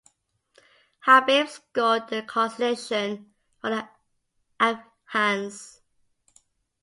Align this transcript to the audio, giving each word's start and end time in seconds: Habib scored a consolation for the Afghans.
Habib 1.01 1.47
scored 1.47 2.11
a 2.11 2.23
consolation 2.23 3.35
for 3.59 3.69
the 3.69 3.87
Afghans. 4.59 5.79